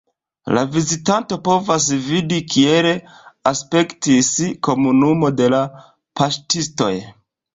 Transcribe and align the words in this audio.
La 0.57 0.61
vizitanto 0.75 1.35
povas 1.47 1.83
vidi, 2.05 2.39
kiel 2.53 2.87
aspektis 3.51 4.31
komunumo 4.69 5.31
de 5.43 5.51
la 5.55 5.63
paŝtistoj. 6.21 6.93